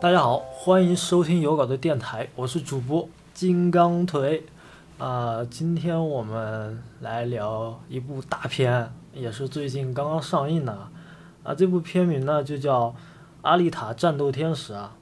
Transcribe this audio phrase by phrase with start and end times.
[0.00, 4.46] 大家好，欢迎收听有稿的电台，我是主播金刚腿。
[4.96, 10.72] 啊、今天我们来聊一部大片，也是最近刚刚上映的。
[11.42, 12.86] 啊，这部片名呢就叫
[13.42, 14.96] 《阿丽塔：战斗天使》啊，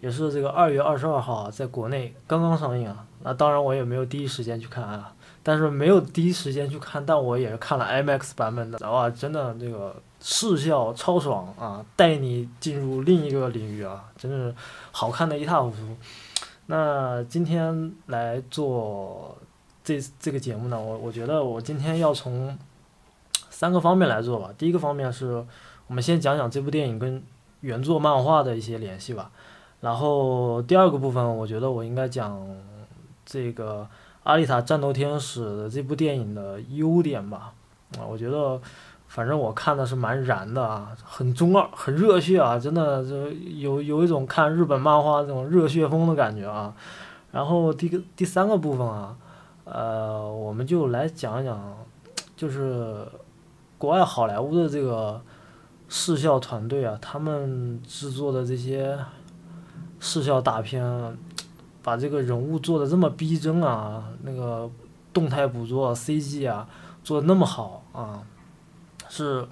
[0.00, 3.04] 也是这个二月二十二号啊，在国内刚刚上映啊。
[3.24, 8.78] 那当然我也没有第一时间去看啊，但是没有第一时间去看，但我也是看了 IMAX 版本的。
[8.88, 9.96] 哇，真的这个
[10.28, 14.52] 视效超爽啊，带你进入另一个领域啊，真是
[14.90, 15.76] 好看的一塌糊涂。
[16.66, 19.38] 那今天来做
[19.84, 22.58] 这这个节目呢，我我觉得我今天要从
[23.50, 24.50] 三个方面来做吧。
[24.58, 25.46] 第一个方面是
[25.86, 27.22] 我们先讲讲这部电影跟
[27.60, 29.30] 原作漫画的一些联系吧。
[29.80, 32.44] 然后第二个部分，我觉得我应该讲
[33.24, 33.82] 这个
[34.24, 37.52] 《阿丽塔：战斗天使》的这部电影的优点吧。
[37.96, 38.60] 啊，我觉得
[39.08, 46.74] 反正我看的是蛮燃的啊，很中二，很热血啊，真的就有有一种看日本漫画这种热血风的感觉啊。
[47.32, 49.16] 然后第第三个部分啊，
[49.64, 51.76] 呃，我们就来讲一讲，
[52.36, 53.06] 就是
[53.78, 55.20] 国外好莱坞的这个
[55.88, 58.98] 视效团队啊，他们制作的这些
[60.00, 60.82] 视效大片，
[61.82, 64.70] 把这个人物做的这么逼真啊，那个
[65.12, 66.66] 动态捕捉 CG 啊，
[67.04, 68.22] 做的那么好啊，
[69.08, 69.46] 是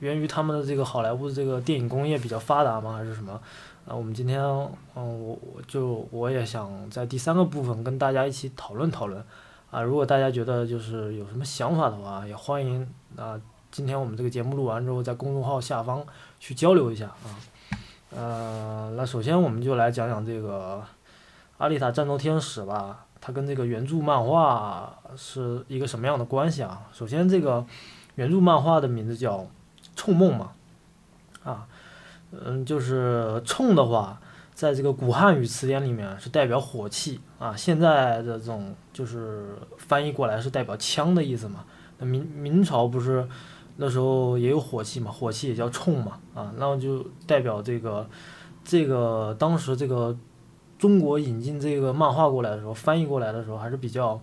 [0.00, 2.94] 源于他们的这个好莱坞的这个电影工业比较发达吗？
[2.94, 3.40] 还是什么？
[3.86, 9.24] 啊，我们今天，嗯，我我就我也想在第三个部分跟大家一起讨论讨论，
[9.70, 12.86] 啊，如果大家觉得就是有什么想法的话，也欢迎
[13.16, 13.40] 啊，
[13.70, 16.04] 今天我们这个节目录完之后，在公众号下方
[16.38, 17.26] 去交流一下啊，
[18.14, 20.82] 呃，那首先我们就来讲讲这个
[21.56, 26.82] 《阿丽塔：战斗天使》吧，它跟这个原著漫画是一个什么样的关系啊？
[26.92, 27.64] 首先，这个
[28.18, 29.38] 原著漫画的名字叫
[29.94, 30.50] 《冲梦》嘛，
[31.44, 31.68] 啊。
[32.32, 34.20] 嗯，就是冲的话，
[34.52, 37.54] 在这个古汉语词典里面是代表火气啊。
[37.56, 41.64] 现在的这种就是翻译过来是代表枪的意思嘛。
[41.98, 43.26] 那明明朝不是
[43.76, 48.06] 那时候也有火器嘛，火器也叫冲嘛啊，然后就代表这个
[48.64, 50.14] 这个当时这个
[50.76, 54.20] 中国引进这个漫画过来的时候，翻译过来的时候还是比较。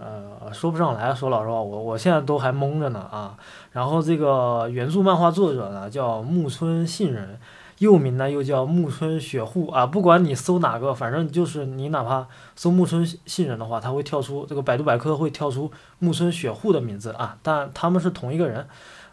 [0.00, 3.36] 呃，说不上来，说老实话，我我现在都还懵着呢啊。
[3.72, 7.38] 然后这个原著漫画作者呢叫木村信人，
[7.78, 9.84] 又名呢又叫木村雪户啊。
[9.84, 17.36] 不管你搜哪个，反正就是你哪怕搜木村信人的话，他会跳出这个百度百科会跳出木村雪户的名字啊。
[17.42, 18.66] 但他们是同一个人，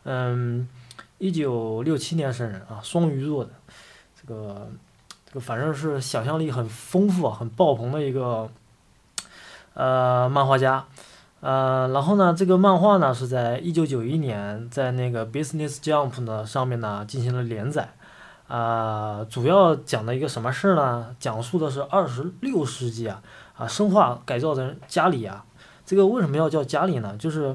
[0.03, 0.67] 嗯，
[1.17, 3.49] 一九六七年生人啊，双鱼座的，
[4.21, 4.69] 这个
[5.25, 8.49] 这个反正是想象力很丰富、很爆棚的一个。
[9.75, 10.85] 呃，漫画家，
[11.41, 17.93] 呃，然后呢，这个漫画呢是在一九九一年在那个 Business Jump 呢上面呢进行了连载，
[18.47, 21.13] 啊，主要讲的一个什么事儿呢？
[21.19, 23.21] 讲述的是二十六世纪啊，
[23.57, 25.43] 啊，生化改造人加里啊，
[25.85, 27.13] 这个为什么要叫加里呢？
[27.19, 27.53] 就是，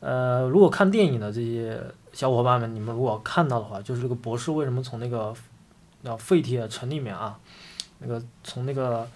[0.00, 1.78] 呃，如果看电影的这些
[2.14, 5.34] 小伙伴们，你们如果看到的话，就是这个博士为什么从那个
[6.02, 7.38] 叫废铁城里面啊，
[7.98, 9.06] 那个从那个。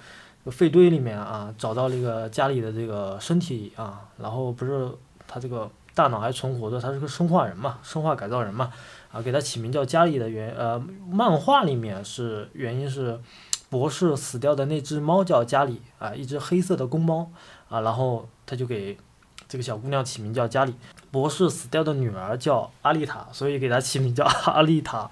[0.50, 4.88] 废堆里面啊，找到了一个家里的这个身体啊，然后不是
[5.26, 8.70] 他这个大脑还存活着，他是个生化人嘛，生化改造人嘛，
[9.12, 10.78] 啊，给他起名叫家里的原呃，
[11.10, 13.19] 漫画里面是原因是
[13.69, 17.31] 博士死掉的那只猫叫家里啊，一只黑色的公猫
[17.69, 18.97] 啊，然后他就给
[19.48, 20.75] 这个小姑娘起名叫家里，
[21.10, 25.10] 博士死掉的女儿叫阿丽塔，所以给他起名叫阿丽塔，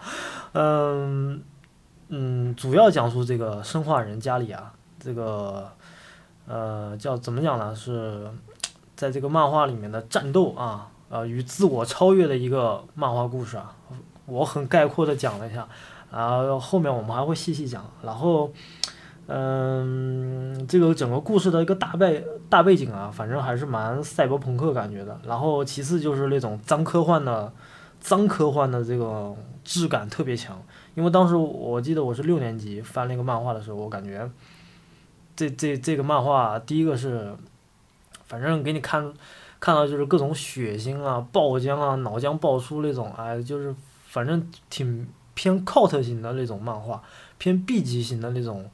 [0.53, 1.43] 嗯
[2.09, 4.73] 嗯，主要讲述这个生化人家里啊。
[5.07, 5.71] 这个，
[6.49, 7.73] 呃，叫怎么讲呢？
[7.73, 8.29] 是
[8.97, 13.73] 在这个漫画里面的战斗啊，呃，与自我超越的一个漫画故事啊。
[14.27, 15.69] 我很概括的讲了一下，
[16.11, 17.89] 啊，后面我们还会细细讲。
[18.03, 18.51] 然后，
[19.29, 25.17] 嗯，这个整个故事的一个大背大背景啊，反正还是蛮赛博朋克感觉的。
[25.25, 27.53] 然后其次就是那种脏科幻的，
[28.01, 29.33] 脏科幻的这个
[29.63, 30.61] 质感特别强。
[30.97, 34.29] 因为当时我记得我是六年级翻那个漫画的时候，我感觉。
[35.37, 37.37] 这这这个漫画，第一个是，
[38.25, 39.13] 反正给你看，
[39.61, 43.75] 看到就是各种血腥啊、爆浆啊、脑浆爆出那种，哎，就是
[44.07, 47.03] 反正挺偏 cult 型的那种漫画，
[47.37, 48.71] 偏 B 级型的那种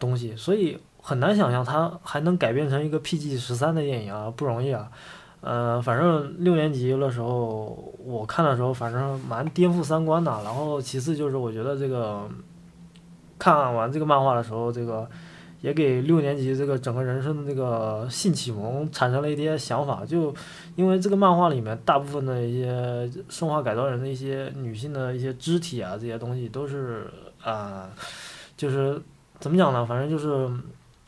[0.00, 4.90] 东西，所以很难想象它还能改编成一个 PG 十三的电影啊，不容易啊。
[5.40, 10.30] 呃，反正六年级的时候我看的时候，反正蛮颠覆三观的。
[10.42, 12.28] 然后其次就是我觉得这个
[13.38, 15.08] 看完这个漫画的时候，这个。
[15.62, 20.04] 也给六年级这个整个人生的这个性启蒙产生了一些想法。
[20.04, 20.34] 就
[20.76, 27.10] 因为这个漫画里面大部分的一些生化改造人的一些女性的一些肢体啊，这些东西都是
[27.40, 27.90] 啊，
[28.56, 29.00] 就是
[29.38, 29.86] 怎么讲呢？
[29.86, 30.50] 反正就是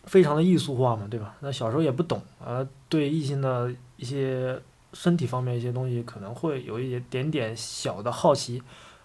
[0.04, 1.34] 非常的艺术化嘛，对吧？
[1.40, 4.58] 那小时候也不懂啊，对异性的一些
[4.92, 8.62] 身体方面一些东西可能会有一点点点小的好奇。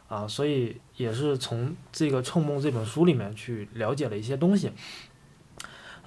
[0.07, 4.71] 啊，所以也是从这个《冲梦》这本书里面去了解了一些东西。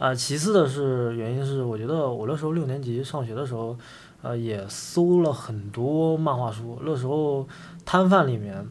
[0.02, 3.78] 啊，其次的是原因是，我觉得我那时候六年级上学的时候，
[4.20, 6.76] 呃，也搜了很多漫画书。
[6.84, 7.46] 那时候
[7.84, 8.66] 摊贩里面，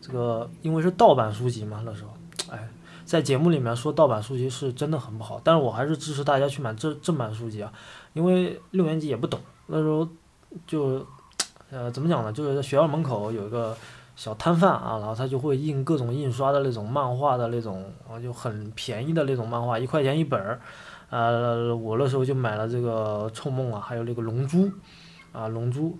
[0.00, 2.10] 这个因为是盗版书籍嘛，那时候，
[2.48, 2.68] 哎，
[3.04, 7.72] 在节目里面说盗版书籍是真的很不好，但是我还是支持大家去买正正版书籍啊，
[8.12, 10.08] 因为六年级也不懂，那时候
[10.64, 11.04] 就，
[11.72, 12.32] 呃，怎么讲呢？
[12.32, 13.76] 就是在学校门口有一个。
[14.16, 20.58] 小摊贩啊，然后他就会印各种印刷的那种漫画的那种，啊，就很便宜的那种漫画，一块钱一本儿，
[21.10, 24.58] 呃，我那时候就买了这个《臭梦》啊，还有那个《龙珠》，
[25.32, 25.90] 啊，《龙珠》，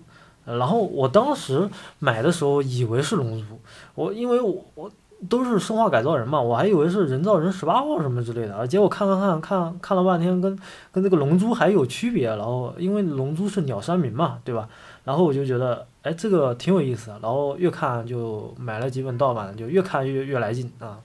[0.57, 1.69] 然后我当时
[1.99, 3.53] 买的时候以为是《龙珠》，
[3.93, 4.91] 我因为我我
[5.29, 10.57] 都是生化改造人嘛，我还以为是人造人十八号什么之类的，结果看看看看看了半天，跟
[10.91, 14.67] 跟这个《龙珠》还有区别，然后因为《龙珠》是鸟山明嘛，对吧？
[15.03, 17.19] 然后我就觉得，哎，这个挺有意思的。
[17.21, 20.97] 然后越看就买了几本盗版，就越看越越来劲啊。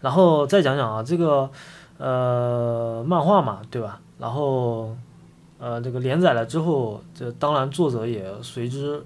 [0.00, 1.50] 然后再讲讲啊，这个
[1.98, 4.00] 呃漫画嘛，对吧？
[4.18, 4.96] 然后
[5.58, 9.04] 呃这个连载了之后，这当然作者也随之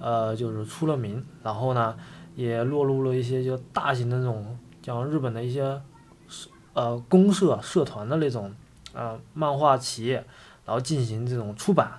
[0.00, 1.24] 呃就是出了名。
[1.44, 1.94] 然后呢，
[2.34, 5.80] 也落入了一些就大型的那种，像日本的一些
[6.26, 8.52] 社呃公社社团的那种
[8.92, 10.16] 呃漫画企业，
[10.64, 11.92] 然后进行这种出版。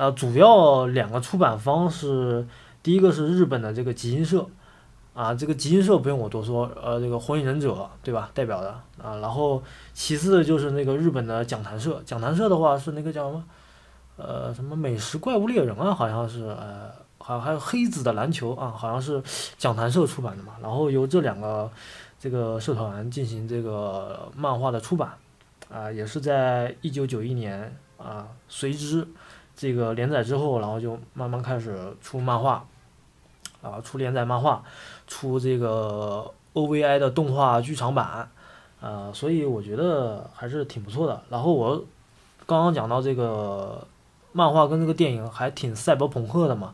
[0.00, 2.46] 啊主要两个出版方是，
[2.82, 4.46] 第一个是日本的这个集英社，
[5.12, 9.62] 啊，这个集英社不用我多说，呃，这个火影忍者对吧，代表的啊，然后
[9.92, 13.44] 其次就是那个日本的讲谈社，讲谈社的话是那个叫什么，
[14.16, 19.22] 呃，什么美食怪物猎人啊，好像是，呃，好像还有黑子的篮球啊，好像是
[19.58, 21.70] 讲谈社出版的嘛，然后由这两个
[22.18, 25.12] 这个社团进行这个漫画的出版，
[25.70, 29.06] 啊，也是在一九九一年啊，随之。
[29.60, 32.64] 这个连载之后，然后就慢慢开始出漫画，
[33.60, 34.62] 啊，出连载漫画，
[35.06, 38.30] 出这个 OVI 的动画剧场版，
[38.80, 41.22] 啊，所以我觉得还是挺不错的。
[41.28, 41.76] 然后我
[42.46, 43.86] 刚刚讲到这个
[44.32, 46.72] 漫画跟这个电影还挺赛博朋克的嘛，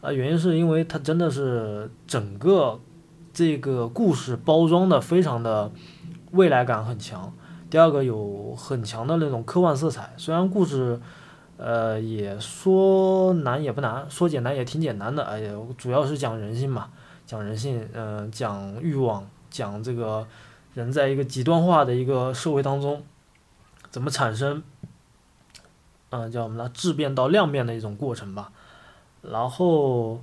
[0.00, 2.80] 啊，原因是因为它真的是整个
[3.32, 5.70] 这个故事包装的非常的
[6.32, 7.32] 未来感很强。
[7.70, 11.00] 第二个有很强的那种科幻色彩，虽然故事。
[11.56, 15.22] 呃，也说难也不难，说简单也挺简单的。
[15.22, 16.90] 哎呀，主要是讲人性嘛，
[17.24, 20.26] 讲人性，嗯，讲欲望，讲这个
[20.74, 23.04] 人在一个极端化的一个社会当中，
[23.88, 24.64] 怎么产生，
[26.10, 26.68] 嗯，叫什么呢？
[26.74, 28.50] 质变到量变的一种过程吧。
[29.22, 30.20] 然后，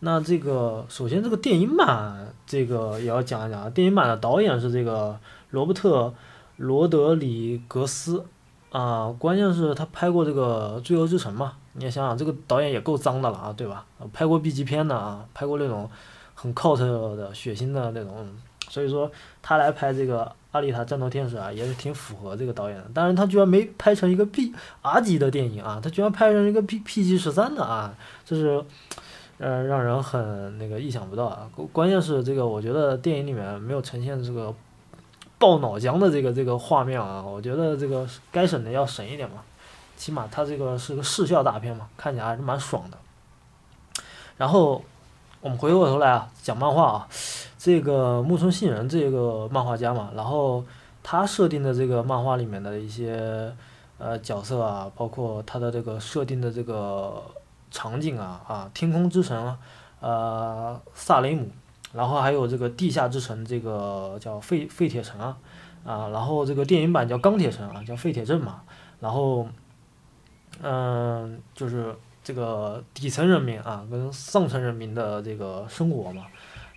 [0.00, 5.20] 那这个首先这个电影版这个也要讲一讲，电影版的导演是这个
[5.50, 6.06] 罗伯特·
[6.56, 8.26] 罗德里格斯。
[8.74, 11.52] 啊，关键是他拍过这个《罪恶之城》嘛？
[11.74, 13.86] 你也想想，这个导演也够脏的了啊，对吧？
[14.12, 15.88] 拍过 B 级片的啊，拍过那种
[16.34, 16.78] 很 cult
[17.14, 18.26] 的血腥的那种，
[18.68, 19.08] 所以说
[19.40, 22.84] 他来拍这个《阿丽塔：战斗天使》啊，也是挺符合这个导演的。
[22.92, 24.52] 但是他居然没拍成一个 B
[24.82, 28.60] R 级的电影啊，他居然拍成一个 P P G 十三的啊，这是
[29.38, 31.48] 呃让人很那个意想不到啊。
[31.72, 34.52] 关键是这个，我觉得电影里面没有呈现这个。
[35.44, 39.42] 爆脑浆的这个这个画面啊，我觉得这个该省的要省一点嘛，
[39.94, 42.96] 起码它这个是个视效大片嘛，看起来还是蛮爽的。
[44.38, 44.82] 然后
[45.42, 47.08] 我们回过头来啊，讲漫画啊，
[47.58, 50.64] 这个木村信人这个漫画家嘛，然后
[51.02, 53.54] 他设定的这个漫画里面的一些
[53.98, 57.22] 呃角色啊，包括他的这个设定的这个
[57.70, 59.54] 场景啊啊，天空之城，
[60.00, 61.50] 呃，萨雷姆。
[61.94, 65.36] 然后还有这个地下之城，这个叫废废铁城啊，
[65.84, 68.62] 啊，然后这个电影版叫钢铁城啊，叫废铁镇嘛。
[68.98, 69.46] 然后，
[70.60, 76.24] 嗯，就是这个底层人民啊，跟上层人民的这个生活嘛。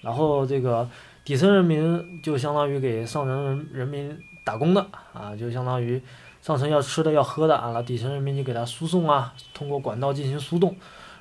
[0.01, 0.87] 然后这个
[1.25, 5.99] 底层人民就相当于给上层人人民打工的啊，就相当于
[6.41, 10.75] 上层要吃的要喝的啊，那底层人民就给他输送啊，通过管道进行输送。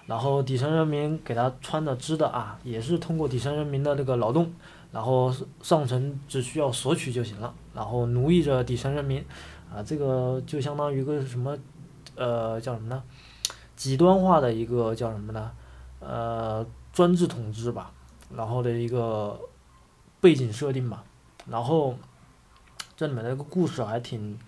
[0.06, 4.52] 然后底层人民给他穿的织的啊，也是通过底层人民的那个劳动，
[4.92, 9.24] 然后上层只需要索取就行了，然后奴役着底层人民，
[9.68, 11.56] 啊，这个就相当于个什么，
[12.14, 13.02] 呃，叫什么呢？
[13.74, 15.50] 极端化的一个叫什么呢？
[15.98, 17.90] 呃，专制统治吧，
[18.34, 19.38] 然后的一个
[20.20, 21.02] 背景设定吧，
[21.48, 21.94] 然后
[22.96, 24.38] 这里面的一个故事还挺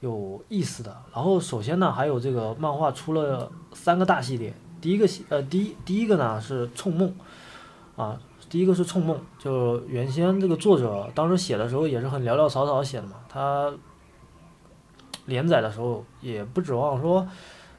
[0.00, 0.96] 有意思的。
[1.12, 7.14] 然后首先呢，还有这个漫画出了三个大系列，第一个系呃第一第一个呢是《冲梦》，
[8.02, 8.20] 啊，
[8.50, 13.72] 第一个是《冲梦》，就原先这个作者当时写的时候也是很潦潦草草写的嘛，他
[15.24, 17.26] 连载的时候也不指望说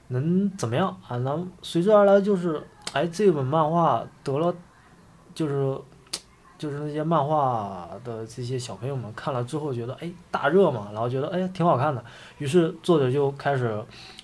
[0.08, 4.56] 能怎么样啊，能随之而来就是哎这本漫画得了
[5.36, 5.78] 就是。
[6.56, 12.02] 就是那些漫画的这些小朋友们看了之后觉得哎大热嘛，然后觉得哎挺好看的，
[12.38, 13.84] 于是作者就开始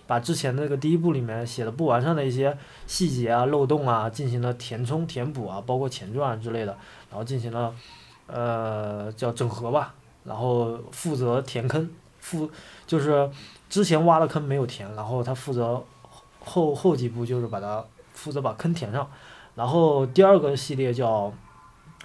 [0.10, 6.75] 把之前那个第一部里面写的不完善的一些细节啊、漏洞啊进行了填充、填补啊，包括前传之类的，
[7.12, 7.72] 然后进行了
[8.25, 11.88] 呃叫整合吧，然后负责填坑，
[12.20, 12.50] 负
[12.88, 13.30] 就是
[13.70, 15.84] 之前挖了坑没有填，然后他负责
[16.39, 19.08] 后后几部就是把它负责把坑填上，
[19.54, 21.32] 然后第二个系列叫。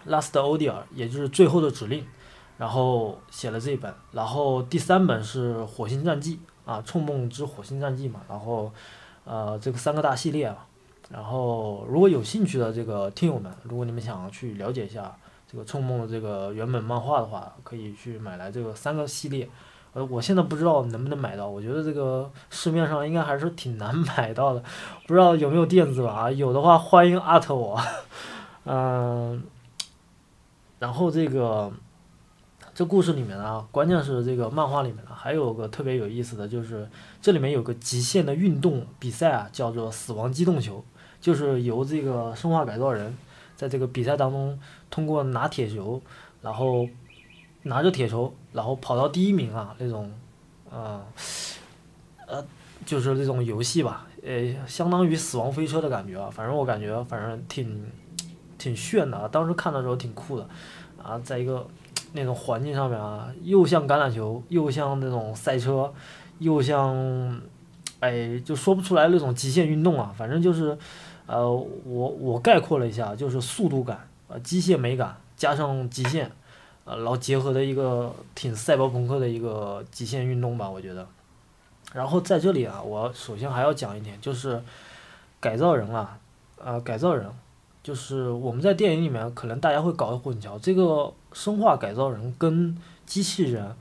[0.06, 2.04] Last Order，也就是最后的指令，
[2.58, 8.73] 然后写了这一本，然后第三本是《火星战记》啊，《冲梦之火星战记》嘛，然后
[9.25, 10.66] 呃这个三个大系列啊，
[11.11, 15.14] 然后如果有兴趣的这个听友们，如果你们想去了解一下
[15.50, 19.49] 这个《冲梦》的这个原本漫画的话，可以去买来这个三个系列，
[19.92, 24.62] 呃，我现在不知道能不能买到，我觉得这个市面上应该还是挺难买到的，
[25.06, 26.30] 不知道有没有电子版啊？
[26.30, 27.80] 有的话欢迎艾特我，
[28.64, 29.42] 嗯。
[30.80, 31.73] 然后这个，
[32.74, 36.88] 这故事里面呢，关键是这个漫画里面呢，还有个特别有意思的就是，
[37.22, 40.84] 这里面有个极限的运动比赛啊，叫做死亡机动球，
[41.20, 43.16] 就是由这个生化改造人
[43.54, 44.58] 在这个比赛当中，
[44.90, 46.02] 通过拿铁球，
[46.42, 46.88] 然后
[47.62, 50.12] 拿着铁球，然后跑到第一名啊，那种，
[50.68, 51.00] 呃，
[52.26, 52.44] 呃，
[52.84, 57.86] 就是这种游戏吧，呃，相当于死亡飞车的感觉啊，反正我感觉，反正挺。
[58.56, 60.48] 挺炫的啊，当时看的时候挺酷的，
[61.02, 61.66] 啊，在一个
[62.16, 65.92] 那种环境上面啊，又像橄榄球，又像那种赛车，
[66.38, 67.40] 又像，
[67.99, 70.78] 哎，就说不出来那种极限运动啊，反正就是，
[71.26, 76.30] 呃，我我概括了一下，就是速度感，呃，机械美感加上极限，
[76.85, 81.04] 呃，然后结合的一个挺赛博朋克的一个极限运动吧，我觉得。
[81.92, 84.62] 然后在这里啊，我首先还要讲一点，就是
[85.40, 86.16] 改造人啊，
[86.64, 87.26] 呃，改造人。
[87.84, 92.74] 就是我们在电影里面，可能大家会搞混淆，这个生化改造人跟
[93.04, 93.76] 机器人，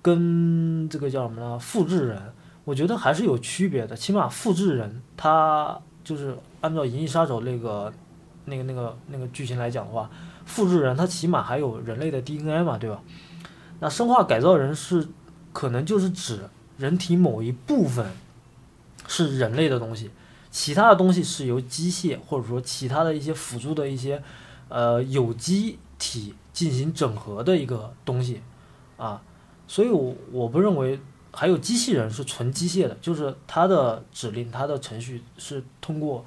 [0.00, 1.58] 跟这个叫什么呢？
[1.58, 2.18] 复制人，
[2.64, 3.94] 我觉得还是有区别的。
[3.94, 7.92] 起码复制人，他就是按照《银翼杀手》那个、
[8.46, 10.10] 那个、那个、那个剧情来讲的话，
[10.46, 13.02] 复制人他起码还有人类的 DNA 嘛，对吧？
[13.80, 15.06] 那生化改造人是
[15.52, 16.40] 可能就是指
[16.78, 18.06] 人体某一部分
[19.06, 20.10] 是人类的东西。
[20.52, 24.22] 其他的东西是由机械或者说其他的一些辅助的一些，
[24.68, 28.42] 呃，有机体进行整合的一个东西，
[28.98, 29.22] 啊，
[29.66, 31.00] 所以我我不认为
[31.32, 36.22] 还有机器人是纯机械的，就是它的指令、它的程序是通过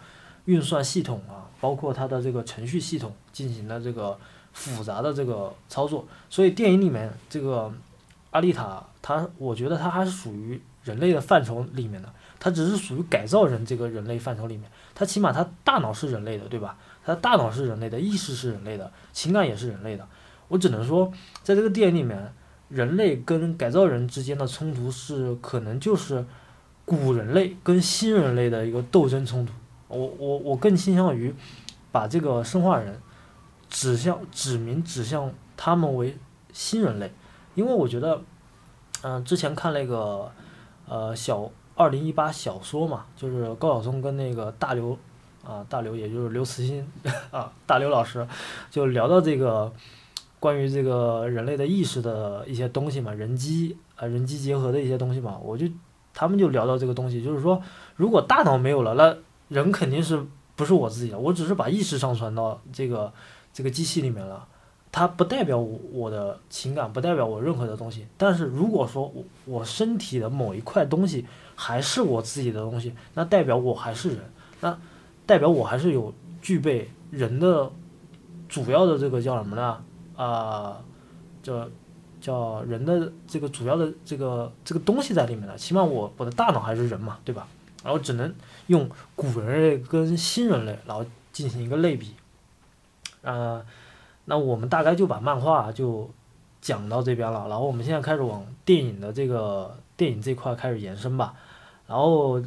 [0.46, 4.18] 运算系统啊，包括它的这个程序系统进行的这个
[4.54, 6.08] 复杂的这个操作。
[6.32, 7.72] 所以电影里面这个
[8.32, 12.12] 阿丽塔，它我觉得它还是属于人类的范畴里面的。
[12.40, 16.78] 它只是属于改造人这个人类范畴里面，它起码它大脑是人类的，对吧？
[17.04, 20.08] 它大脑是人类的，意识是人类的，情感也是人类的。
[20.48, 21.12] 我只能说，
[21.44, 22.34] 在这个电影里面，
[22.70, 26.26] 人类跟改造人之间的冲突是可能就是
[26.84, 29.54] 古人类跟新人类的一个斗争冲突。
[29.88, 31.34] 我我我更倾向于
[31.92, 33.00] 把这个生化人
[33.70, 36.18] 指向指明指向他们为
[36.52, 37.12] 新人类，
[37.56, 38.22] 因为我觉得，
[39.02, 40.32] 嗯，之前看那个
[40.88, 41.52] 呃小。
[41.76, 44.98] 二零一八小说嘛，就是高晓松跟那个大刘，
[45.44, 46.86] 啊大刘也就是刘慈欣
[47.32, 48.26] 啊大刘老师，
[48.72, 49.72] 就聊到这个
[50.40, 55.68] 关于这个人类的意识的一些东西嘛，人机啊人机结合的一些东西嘛，我就
[56.14, 57.62] 他们就聊到这个东西，就是说
[57.96, 59.16] 如果大脑没有了，那
[59.50, 63.12] 人肯定是不是我自己的，我只是把意识上传到这个
[63.52, 64.48] 这个机器里面了。
[64.92, 68.08] 它不代表我我的情感，不代表我任何的东西。
[68.16, 71.26] 但是如果说我我身体的某一块东西
[71.56, 74.20] 还是我自己的东西，那代表我还是人，
[74.62, 74.78] 那
[75.26, 77.72] 代表我还是有具备人的
[78.48, 79.84] 主要的这个叫什么呢？
[80.16, 80.82] 啊，
[81.42, 81.68] 叫
[82.22, 85.58] 叫人的这个主要的这个这个东西在里面的。
[85.58, 87.48] 起码我我的大脑还是人嘛，对吧？
[87.84, 88.34] 然后只能
[88.68, 92.14] 用古人类跟新人类，然后进行一个类比，
[93.22, 93.62] 啊。
[94.28, 96.10] 那我们大概就把漫画就
[96.60, 101.34] 讲到这边了，然后我们现在开始往电影的这个电影这块开始延伸吧。
[101.88, 102.42] 然后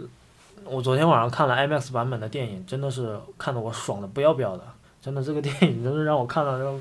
[0.65, 4.65] 我昨天晚上看了 IMAX 版本的电影，真的是看得我爽的不要不要的，
[5.01, 6.81] 真的这个电影真的让我看了，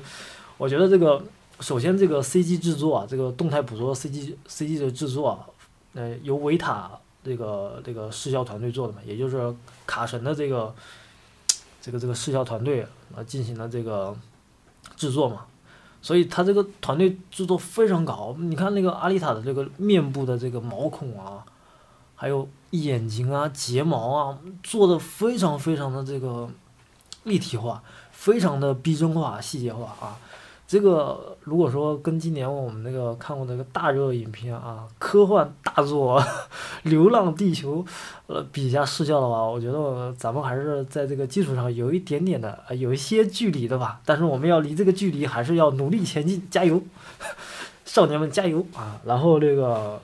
[0.56, 1.22] 我觉得这个
[1.60, 5.46] 首先这个 CG 制作啊，这个动态捕捉 CG CG 的制作啊，
[5.94, 6.90] 呃，由维塔
[7.24, 9.54] 这个这个视效团队做的嘛，也就是
[9.86, 10.74] 卡神的这个
[11.80, 12.82] 这个这个视效团队
[13.14, 14.14] 啊进行了这个
[14.96, 15.46] 制作嘛，
[16.00, 18.34] 所以他这个团队制作非常高。
[18.38, 21.44] 你看那个阿丽塔的这个面部的这个毛孔啊，
[22.14, 26.48] 还有眼睛啊、睫毛啊，做的非常非常的这个
[27.24, 30.16] 立体化，非常的逼真化、细节化啊。
[30.68, 36.20] 这个如果说跟今年我们那个看过那个大热影片啊，科幻大作
[36.84, 37.82] 《流浪地球》
[38.26, 43.98] 呃比一下视效的话，我觉得咱们还是在这个基础上有一点点的有一些距离的吧。
[44.04, 46.82] 但是我们要离这个距离还是要努力前进，加油，
[47.86, 49.00] 少年们加油啊！
[49.06, 49.98] 然后这个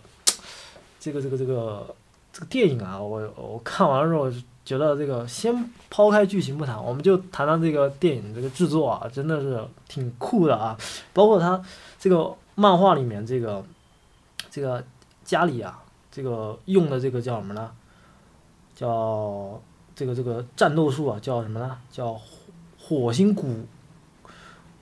[0.98, 1.94] 这个这个这个
[2.32, 4.44] 这个电影啊，我我看完了之后。
[4.64, 10.76] 觉得这个先抛开剧情不谈，我们就谈谈这个电影这个制作啊，真的是挺酷的啊。
[11.12, 11.62] 包括他
[11.98, 13.62] 这个漫画里面这个
[14.50, 14.82] 这个
[15.22, 17.70] 家里啊，这个用的这个叫什么呢？
[18.74, 19.60] 叫
[19.94, 21.76] 这个这个战斗术啊，叫什么呢？
[21.92, 22.18] 叫
[22.80, 23.66] 火星鼓，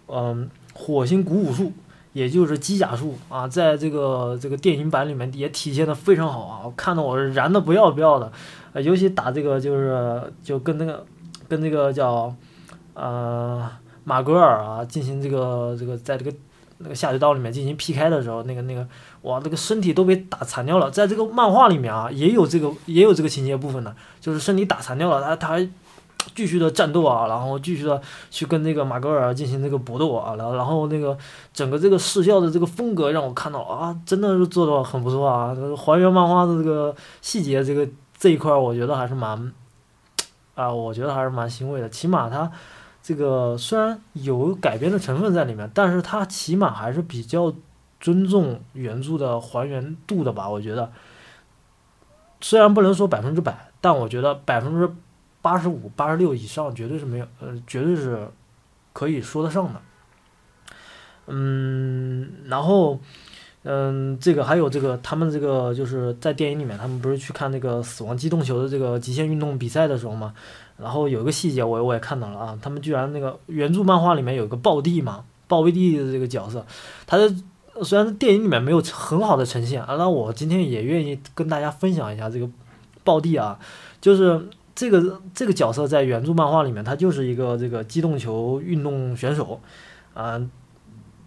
[0.06, 1.72] 嗯，火星鼓舞术，
[2.12, 8.32] 也就是机甲术啊，在这个这个电影版里面也体现的非常好啊，看的我燃的不要不要的。
[8.72, 11.04] 呃，尤其打这个就是就跟那个
[11.48, 12.34] 跟那个叫
[12.94, 13.70] 呃
[14.04, 16.32] 马格尔啊进行这个这个在这个
[16.78, 18.86] 那个下水道里面进行 PK 的时候，那个那个
[19.22, 20.90] 哇，那个身体都被打残掉了。
[20.90, 25.68] 在这个漫画里面啊，也有这个也有这个情节部分的，就是身体打残掉了，他他还
[26.34, 28.00] 继续的战斗啊，然后继续的
[28.30, 31.16] 去跟那个马格尔进行这个搏斗啊，然后然后那个
[31.52, 37.86] 整个这个视效的这个风格让我看到啊，真的是做的很不错啊，还原漫画的这个细节这个。
[38.22, 39.52] 这一块我觉得还是蛮，
[40.54, 41.90] 啊，我觉得还是蛮欣慰的。
[41.90, 42.52] 起码它
[43.02, 47.52] 这个虽然有改编的成分在里面，但是它起码还是比较
[47.98, 50.48] 尊重原著的还原度的吧。
[50.48, 50.92] 我觉得，
[52.40, 54.88] 虽然不能说百分之百，但我觉得百分之
[55.40, 58.28] 八十五、八十六以上绝对是没有，呃，绝对是
[58.92, 59.80] 可以说得上的。
[61.26, 63.00] 嗯，然后。
[63.64, 70.34] 嗯，这个还有这个，他们这个就是在电影里面，他们不是去看那个《死亡机动球》的这个极限运动比赛的时候嘛？
[70.78, 76.66] 然后有一个细节，我我也看到了啊，他们居然那个原著漫画里面有个暴帝嘛，暴威帝的这个角色，
[77.06, 77.32] 他的
[77.84, 82.48] 虽然电影里面没有很好的呈现啊，那我今天也愿意跟大家分享一下这个
[83.04, 83.60] 暴帝啊，
[84.00, 89.60] 就是这个这个角色在原著漫画里面，他就是一个这个机动球运动选手，
[90.14, 90.42] 啊。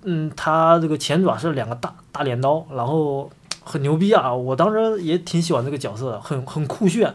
[0.08, 3.30] 嗯，他这个前爪是两个大大镰刀，然后
[3.64, 4.32] 很牛逼啊！
[4.32, 7.14] 我当时也挺喜欢这个角色的，很很酷炫。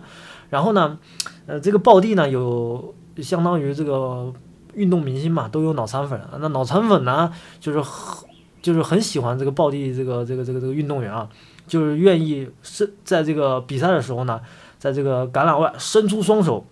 [0.48, 0.98] 然后呢，
[1.46, 4.32] 呃，这个暴弟呢有相当于这个
[4.74, 6.20] 运动明星嘛，都有脑残粉。
[6.40, 8.28] 那脑残粉呢，就是很
[8.60, 11.28] 就是很喜欢这个暴弟这个这个这个这个运动员啊，
[11.68, 14.40] 就是愿意是在这个比赛的时候呢，
[14.80, 16.66] 在这个橄榄外伸出双手，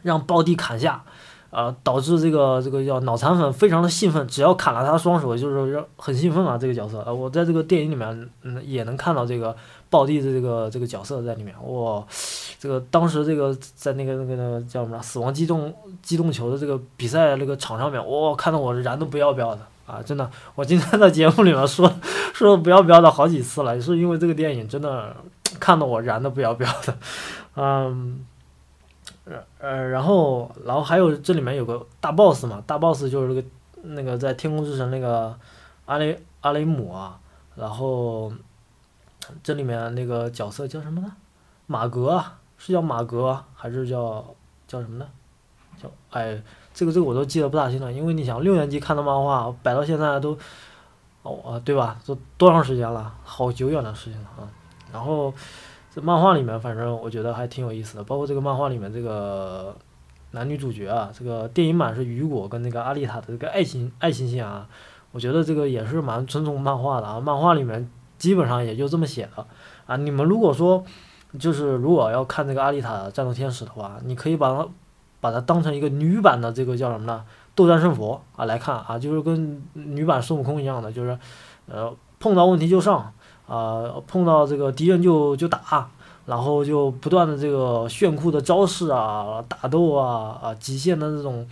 [0.00, 1.04] 让暴帝砍下。
[1.50, 6.56] 啊，导致这个这个叫脑残粉非常的兴奋，只要砍了他双手，就是很兴奋啊。
[6.56, 9.56] 这个角色，啊，我在这个电影里面，嗯，也能看到这个
[9.88, 11.52] 暴弟的这个这个角色在里面。
[11.66, 12.04] 哇，
[12.60, 20.00] 这个当时这个在那个那个那个叫什么死亡机动机动球的这个比赛那个场上面，哇，看到我燃的不要不要的啊！
[20.04, 21.92] 真的，我今天在节目里面说
[22.32, 25.16] 说不要不要的好几次了，也是因为这个电影真的
[25.58, 26.94] 看到我燃的不要不要的，
[27.56, 28.24] 嗯。
[29.58, 33.48] 呃，然后，然后还有这里面有个大 boss 嘛，大 boss 就是那个
[33.82, 35.32] 那个在天空之城那个
[35.86, 37.18] 阿雷阿雷姆啊，
[37.54, 38.32] 然后
[39.42, 41.12] 这里面那个角色叫什么呢？
[41.66, 42.20] 马格
[42.58, 44.24] 是叫马格还是叫
[44.66, 45.06] 叫什么呢？
[45.80, 46.42] 叫哎，
[46.74, 50.36] 这个这个我都记得不大清了，因为你想六年级看的漫画摆到现在都
[51.22, 51.98] 哦啊对吧？
[52.04, 53.14] 都多长时间了？
[53.22, 54.48] 好久远的事情了啊，
[54.92, 55.32] 然后。
[55.92, 59.74] 这漫画里面，反正我觉得还挺有意思的，包括这个漫画里面这个
[60.30, 64.68] 男女主角啊，这个电影版是雨果跟那个阿丽塔的这个爱情爱情线啊，
[65.10, 67.18] 我觉得这个也是蛮尊重漫画的啊。
[67.18, 69.44] 漫画里面基本上也就这么写的
[69.86, 69.96] 啊。
[69.96, 70.84] 你们如果说
[71.40, 74.68] 就是如果要看这个阿丽塔战斗天使的话，你可以把它
[75.20, 77.24] 把它当成一个女版的这个叫什么呢？
[77.56, 81.18] 斗战胜佛啊来看啊，就是跟女版孙悟空一样的，就是
[81.66, 83.12] 呃碰到问题就上。
[83.50, 85.90] 呃，碰到这个敌人就就打，
[86.24, 91.44] 然后就不断的这个炫酷的招式啊，打斗啊，啊，极限的那种，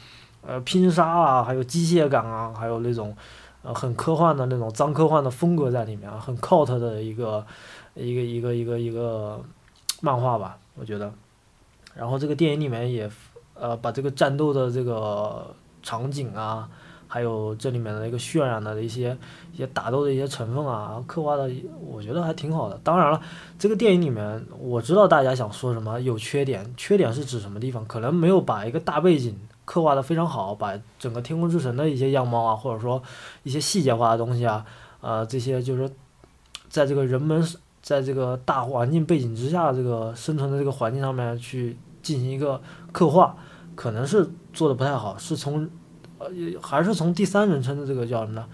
[0.47, 3.17] 呃，拼杀啊，还有机械感啊，还有那种，
[3.65, 7.45] 呃，很科幻的那种脏科幻的风格在里面，很 cult 的一个
[7.97, 9.41] 一个一个一个一个
[10.01, 11.13] 漫画吧，我觉得。
[11.97, 13.11] 然后这个电影里面也，
[13.55, 16.69] 呃，把这个战斗的这个场景啊，
[17.09, 19.17] 还有这里面的一个渲染的一些
[19.53, 22.79] 一些打斗的一些成分啊，刻画的我觉得还挺好的。
[22.85, 23.21] 当然了，
[23.59, 27.85] 这个电影里面我知道大家想说什么有缺点，缺点是指什么地方？
[27.87, 33.03] 可能没有把一个大背景刻画的非常好，把整个天空之城的一些样貌啊，或者说
[33.43, 34.65] 一些细节化的东西啊，
[35.01, 35.91] 呃，这些就是
[36.69, 37.43] 在这个人们
[37.81, 42.61] 在这个大环境背景之下这个生存的这个环境上面去进行一个
[42.93, 43.35] 刻画。
[43.75, 45.71] 可能是做的不太好，是从，
[46.19, 46.29] 呃，
[46.63, 48.47] 还是从第三人称的这个叫什么呢？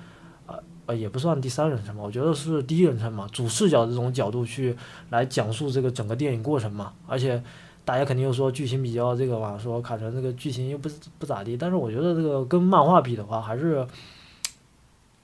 [0.86, 4.76] 呃，也不算第三人称吧，我觉得是第一人称嘛，主视角这种角度去
[5.08, 6.92] 来讲述这个整个电影过程嘛。
[7.06, 7.42] 而且
[7.86, 13.86] 大家肯定又说剧情比较这个嘛，说卡神这个剧情又不不咋地，但是我觉得这个跟漫画比的话，还是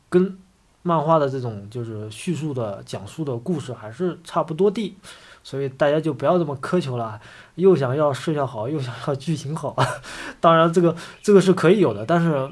[0.08, 0.38] 跟
[0.82, 4.96] 漫画的这种就是叙述的讲述的故事还是差不多的。
[5.42, 7.20] 所以大家就不要这么苛求了，
[7.54, 9.74] 又想要视效好，又想要剧情好，
[10.40, 12.48] 当然这个这个是可以有的，但是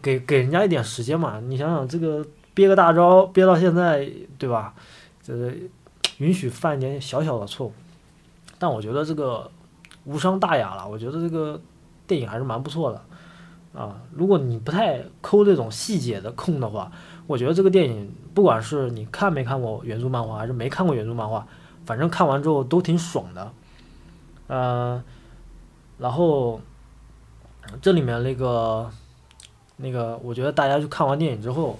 [0.00, 1.40] 给给人家一点时间嘛。
[1.40, 2.24] 你想想这个
[2.54, 4.72] 憋个大招憋到现在，对吧？
[5.22, 5.52] 这个
[6.18, 7.72] 允许犯一点小小的错误，
[8.58, 9.50] 但我觉得这个
[10.04, 10.88] 无伤大雅了。
[10.88, 11.60] 我觉得这个
[12.06, 14.00] 电影还是蛮不错的啊。
[14.12, 16.90] 如果你不太抠这种细节的空的话，
[17.26, 21.46] 我觉得这个电影不管是你看没看过原著漫画，还是没看过原著漫画。
[21.88, 23.50] 反正看完之后都挺爽的，
[24.48, 25.02] 嗯，
[25.96, 26.60] 然后
[27.80, 28.90] 这里面那个
[29.78, 31.78] 那个，我觉得大家去看完电影之后，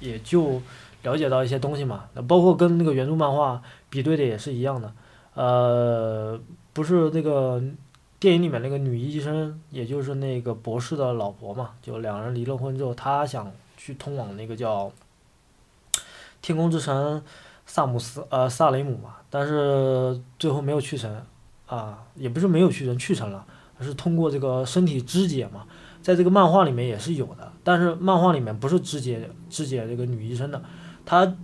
[0.00, 0.60] 也就
[1.02, 2.10] 了解到一些东西嘛。
[2.28, 4.92] 包括跟那个原著漫画比对的也是一样的，
[5.32, 6.38] 呃，
[6.74, 7.58] 不是那个
[8.20, 14.92] 电影里面那个女医生，也就是那个博士的老婆嘛，就两人离了婚之后，她想去通往那个叫
[16.42, 17.22] 天空之城。
[17.64, 21.10] 萨姆斯呃萨雷姆嘛，但是最后没有去成，
[21.64, 23.46] 啊，也不是没有去成，去成了，
[23.78, 25.64] 而是通过这个身体肢解嘛，
[26.02, 30.62] 在这个漫画里面也是有的，但是漫画里面不是肢解肢解这个女医生的，
[31.06, 31.34] 她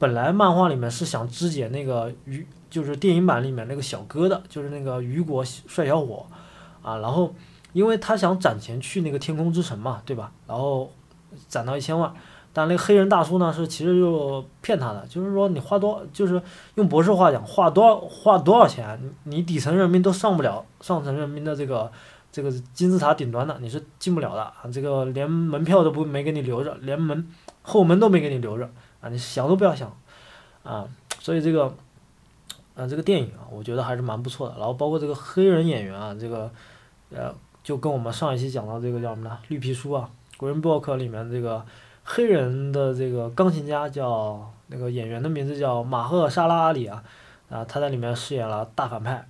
[0.00, 6.26] 本来漫画里面是想肢解那个雨，就是电影版里面那个小哥的，就是那个雨果帅小伙，
[6.82, 7.32] 啊，然后
[7.72, 10.32] 因为他想攒钱去那个天空之城嘛，对吧？
[10.48, 10.92] 然后
[11.46, 12.12] 攒到一千万。
[12.58, 16.42] 但那个黑人大叔呢，是其实就骗他的，就是说你花多，就是
[16.74, 21.88] 用博士话讲，花多少花多少钱，你底层人民都上不了上层人民的这个
[22.32, 24.64] 这个金字塔顶端的，你是进不了的啊！
[24.72, 27.28] 这个连门票都不没给你留着，连门
[27.62, 28.68] 后门都没给你留着
[29.00, 29.08] 啊！
[29.08, 29.96] 你想都不要想
[30.64, 30.84] 啊！
[31.20, 31.72] 所以这个
[32.74, 34.56] 啊，这个电影啊，我觉得还是蛮不错的。
[34.58, 36.50] 然后包括这个黑人演员啊，这个
[37.14, 39.38] 呃，就跟我们上一期讲到这个叫什么呢？
[39.46, 40.10] 绿皮书啊，
[40.44, 41.64] 《Green Book》里面这个。
[42.10, 47.04] 黑人的这个钢琴家叫那个演员的名字叫马赫沙拉阿里啊，
[47.50, 49.28] 啊，他在里面饰演了大反派，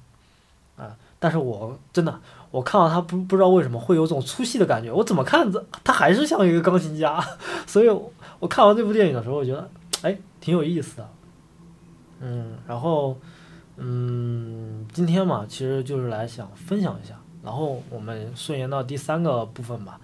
[0.77, 2.21] 啊，但是我真的
[2.53, 7.21] 我看到他不不知道为什么会有种粗细的感觉，我怎么看这他还是像一个钢琴家，
[7.67, 7.89] 所以
[8.39, 9.69] 我看完这部电影的时候，我觉得
[10.03, 11.09] 哎挺有意思的，
[12.21, 13.19] 嗯，然后
[13.77, 19.99] 嗯今天嘛其实就是来想分享一下，然后我们顺延到第三个部分吧。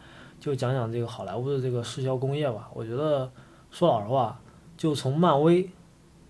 [0.45, 2.69] 就讲讲这个好莱坞的这个视效工业吧。
[2.75, 3.33] 我觉得
[3.71, 4.39] 说老实话，
[4.77, 5.71] 就从漫威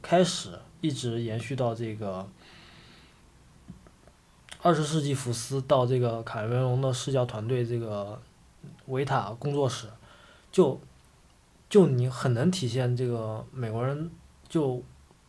[0.01, 2.25] 开始，一直延续到这个
[4.63, 8.23] 二十世纪福斯，到这个卡梅隆的视效团队，这个
[8.87, 9.89] 维塔工作室，
[10.53, 10.81] 就
[11.69, 14.09] 就你很能体现这个美国人
[14.49, 14.81] 就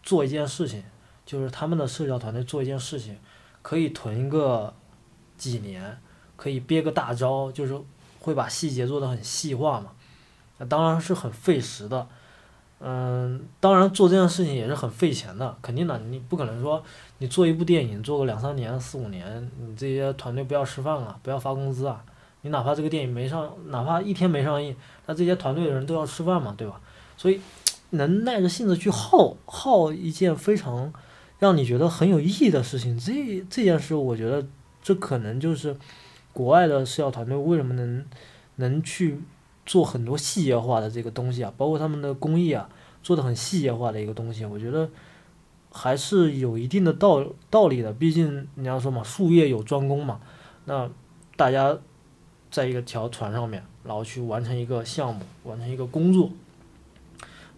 [0.03, 0.83] 做一件事情，
[1.25, 3.17] 就是他们的视效团队做一件事情，
[3.63, 4.71] 可以囤个
[5.37, 5.99] 几年，
[6.35, 7.81] 可以憋个大招，就是。
[8.25, 9.91] 会把细节做得很细化嘛？
[10.57, 12.07] 那当然是很费时的，
[12.79, 16.83] 嗯，当然做这件事情也是很费钱的，肯定的，你不可能说
[17.19, 22.03] 你做一部电影做个两三年、四五年，你这些团队不要吃饭啊，不要发工资啊，
[22.41, 26.81] 你哪怕这个电影没上，哪怕一天没上映，那这些团队的人都要吃饭嘛，对吧？
[27.15, 27.39] 所以
[27.91, 30.91] 能耐着性子去耗耗一件非常
[31.37, 34.43] 让你觉得很有意义的事情，这这件事，我觉得
[34.81, 35.77] 这可能就是。
[36.35, 38.05] 国外的视效团队为什么能
[38.57, 39.21] 能去
[39.65, 41.53] 做很多细节化的这个东西啊？
[41.55, 42.67] 包括他们的工艺啊，
[43.01, 44.89] 做的很细节化的一个东西，我觉得
[45.71, 47.93] 还是有一定的道道理的。
[47.93, 50.19] 毕竟你要说嘛，术业有专攻嘛，
[50.65, 50.89] 那
[51.37, 51.77] 大家
[52.51, 56.29] 在一个条船上面，然后去完成一个项目，完成一个工作，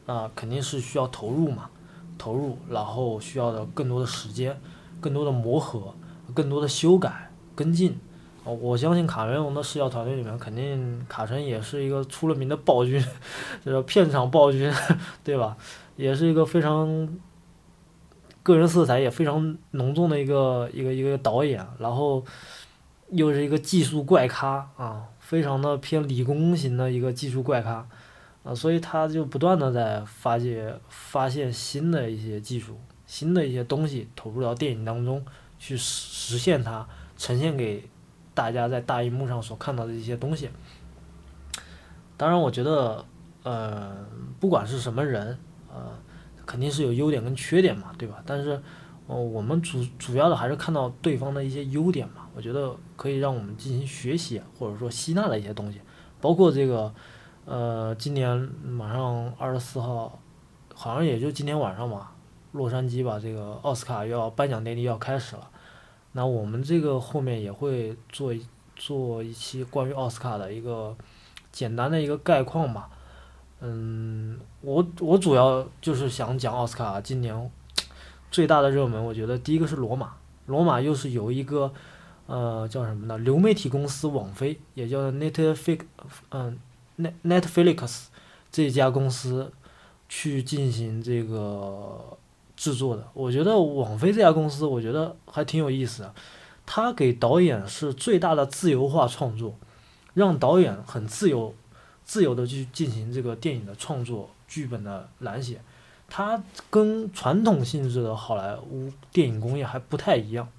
[0.06, 1.72] 那肯定是需要投入嘛，
[2.16, 4.56] 投入，然后需要的更多的时间，
[5.02, 5.96] 更多的磨合，
[6.36, 7.98] 更多的修改跟进。
[8.54, 13.04] 我相信卡梅隆的视效团队里面，肯定卡神也是一个出了名的暴君，
[13.66, 14.72] 就是片场暴君，
[15.24, 15.58] 对吧？
[15.96, 17.10] 也是一个非常
[18.44, 22.24] 个人色彩也非常浓重的一个一个一个导演，然后
[23.10, 27.88] 又是一个技术怪咖啊，非常的偏理工型的一个技术怪咖，
[28.44, 35.26] 啊，所以他就不断的在发现发现新的一些技术、新的一些东西投入到电影当中
[35.58, 37.84] 去实现它，呈现给
[38.38, 40.48] 大家在大荧幕上所看到的一些东西。
[42.16, 43.04] 当然，我觉得，
[43.42, 44.06] 呃，
[44.40, 45.36] 不管是什么人，
[45.74, 45.92] 呃，
[46.46, 48.22] 肯定是有优点跟缺点嘛，对吧？
[48.28, 48.62] 但是，
[49.08, 52.28] 哦，我们主主要的还是看到对方的一些优点嘛。
[52.36, 55.82] 我觉得可以让我们进行学习，或者说吸纳的一些东西，
[56.22, 56.94] 包括这个，
[57.46, 60.20] 呃，今年马上二十四号，
[60.76, 62.14] 好像也就今天晚上吧，
[62.52, 65.50] 洛杉矶吧，这个奥斯卡要颁奖典礼要开始了，
[66.12, 68.34] 那我们这个后面也会做
[68.76, 70.96] 做一期关于奥斯卡的一个
[71.52, 72.90] 简单的一个概况吧，
[73.62, 77.52] 嗯，我我主要就是想讲奥斯卡今年
[78.32, 80.14] 最大的热门，我觉得第一个是罗马，
[80.46, 81.74] 罗马又是有一个。
[82.30, 83.18] 呃，叫什么呢？
[83.20, 85.80] 流媒体公司网飞，也叫 Netflix，
[86.28, 86.60] 嗯
[86.98, 88.08] ，Net Netflix
[88.52, 89.50] 这家公司
[90.10, 92.18] 去进行这个
[92.58, 93.08] 制作的。
[93.14, 96.14] 我觉得网飞这家公司，我觉得还挺有意思的。
[96.66, 99.56] 他给导演是最大的自由化创作，
[100.14, 101.54] 让导演很自由、
[102.04, 105.62] 自由的去进行这个电影的创作、剧本的蓝写。
[106.10, 110.50] 它跟传统性质的好莱坞电影工业还不太一样。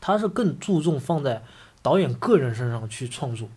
[0.00, 1.42] 他是更注重放在
[1.80, 3.48] 导演个人身上去创作，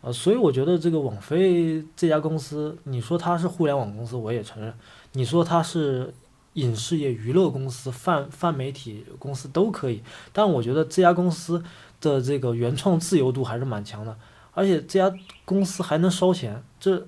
[0.00, 4.72] 呃，所以我觉得这个网飞这家公司，你说它是互联网公司，我也承认；
[5.12, 6.14] 你说它是
[6.58, 10.02] 影视业娱乐公司、泛泛媒体公司都可以。
[10.32, 11.62] 但我觉得这家公司
[12.00, 14.16] 的这个原创自由度还是蛮强的，
[14.52, 17.06] 而且这家公司还能烧钱，这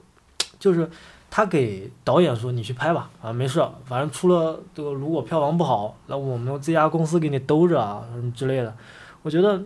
[0.58, 0.88] 就是。
[1.32, 8.76] 他给导演说：“你去拍吧，啊，没事，反正出了这个，如果票房不好，那我们这家公司给你兜着啊，什么之类的。”
[9.22, 9.62] 我觉得，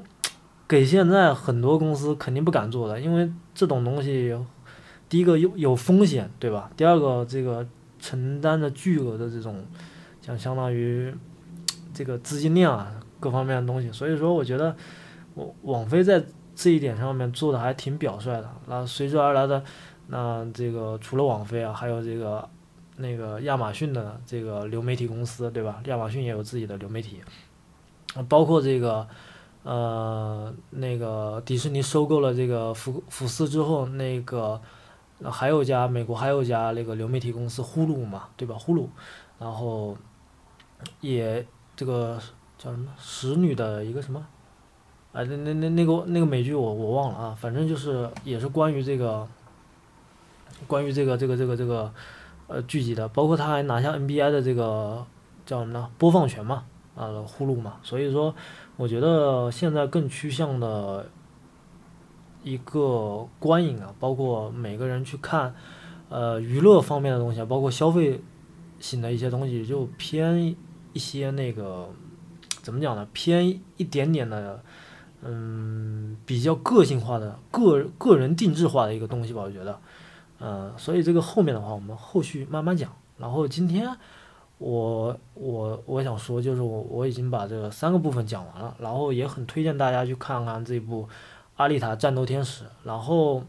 [0.68, 4.36] 给现在很多公司肯定不敢做的，因为这种东西，
[5.08, 6.70] 第一个有有风险，对吧？
[6.76, 7.66] 第二个，这个
[8.04, 9.64] 承担着巨额的这种，
[10.20, 11.14] 像相当于
[11.94, 13.90] 这个资金链啊，各方面的东西。
[13.90, 14.76] 所以说，我觉得，
[15.32, 16.22] 我网飞在
[16.54, 18.50] 这一点上面做的还挺表率的。
[18.66, 19.64] 那随之而来的。
[20.06, 22.46] 那这个除了网飞啊，还有这个
[22.98, 25.80] 那个亚马逊的这个流媒体公司，对吧？
[25.86, 27.22] 亚马逊也有自己的流媒体，
[28.28, 29.08] 包括这个
[29.62, 34.60] 呃那个迪士尼收购了这个福福斯之后，那个
[35.30, 38.54] 还有一家美国还有一家那个流媒体公司呼噜嘛，对吧？
[38.58, 38.86] 呼噜，
[39.38, 39.96] 然后
[41.00, 41.46] 也
[41.76, 42.18] 这个
[42.58, 44.20] 叫什么使女的一个什么，
[45.12, 49.26] 啊那那那那个那个美剧我我忘了啊，反正就是也是关于这个。
[50.68, 51.92] 关于这个这个这个这个，
[52.46, 55.04] 呃，剧集的，包括他还拿下 NBA 的这个
[55.44, 55.90] 叫什么呢？
[55.98, 57.74] 播放权嘛，啊，呼噜嘛。
[57.82, 58.32] 所以说，
[58.76, 61.06] 我觉得现在更趋向的
[62.44, 65.52] 一个观影啊，包括每个人去看，
[66.08, 68.20] 呃，娱乐方面的东西啊，包括消费
[68.78, 70.54] 型的一些东西，就偏
[70.92, 71.88] 一些那个
[72.62, 73.08] 怎么讲呢？
[73.12, 74.62] 偏一点点的，
[75.22, 79.80] 嗯，比较个性化的、个个人定制化的一个东西吧，我觉得。
[80.40, 82.92] 嗯，所以这个后面的话，我们后续慢慢讲。
[83.16, 83.88] 然后今天
[84.58, 91.04] 我我我想说，就是我我已经把这个三个部分讲完了，然后也很推荐大家去看看这部
[91.56, 92.64] 《阿丽塔：战斗天使》。
[92.84, 93.42] 然后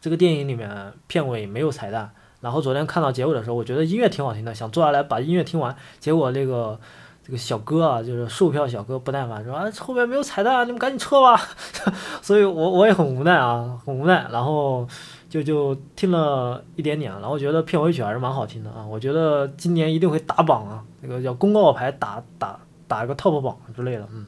[0.00, 2.10] 这个电影里面片尾没有彩蛋。
[2.40, 5.74] 然后昨天看到结尾的时候，我觉得音乐挺好听的，想坐下来把音乐听完。
[5.98, 6.78] 结果那个
[7.22, 11.40] 这个小哥啊，就是售票小哥不耐烦说啊，后面没有彩蛋，你们赶紧撤吧。
[12.22, 14.26] 所以我我也很无奈啊，很无奈。
[14.30, 14.88] 然后。
[15.30, 18.84] 就就听了一点点，然后觉得片尾曲还是蛮好听的啊！
[18.84, 22.58] 我觉得今年一定会打榜啊，那个叫公告牌打打
[22.88, 24.26] 打一个 top 榜之类的，嗯，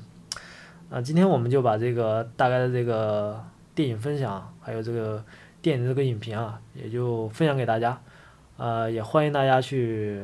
[0.93, 3.43] 啊，今天我们就把这个大概的这个
[3.75, 5.25] 电影分享，还有这个
[5.63, 7.99] 电影这个影评啊，也就分享给大家，
[8.59, 10.21] 呃，也欢迎大家去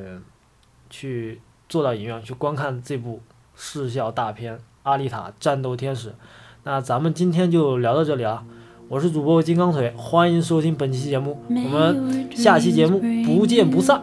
[0.91, 3.23] 去坐到影院去观看这部
[3.57, 6.11] 视效大片《阿丽塔：战斗天使》。
[6.65, 8.45] 那咱们今天就聊到这里啊。
[8.91, 14.03] 我是主播金刚腿，欢迎收听本期节目，我们下期节目不见不散。